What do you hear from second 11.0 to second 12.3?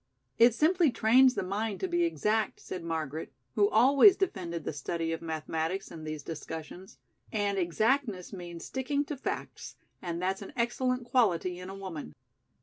quality in a woman."